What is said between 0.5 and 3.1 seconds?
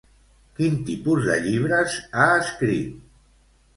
Quin tipus de llibres ha escrit?